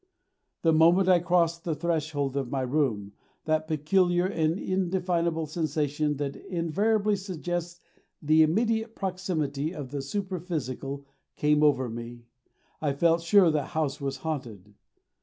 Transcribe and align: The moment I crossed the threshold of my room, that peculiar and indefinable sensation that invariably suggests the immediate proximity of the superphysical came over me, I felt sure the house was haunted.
The 0.63 0.73
moment 0.73 1.07
I 1.07 1.19
crossed 1.19 1.63
the 1.63 1.75
threshold 1.75 2.35
of 2.35 2.49
my 2.49 2.61
room, 2.61 3.13
that 3.45 3.67
peculiar 3.67 4.25
and 4.25 4.57
indefinable 4.57 5.45
sensation 5.45 6.17
that 6.17 6.35
invariably 6.35 7.15
suggests 7.15 7.79
the 8.19 8.41
immediate 8.41 8.95
proximity 8.95 9.75
of 9.75 9.91
the 9.91 10.01
superphysical 10.01 11.05
came 11.35 11.61
over 11.61 11.87
me, 11.87 12.23
I 12.81 12.93
felt 12.93 13.21
sure 13.21 13.51
the 13.51 13.65
house 13.77 14.01
was 14.01 14.17
haunted. 14.17 14.73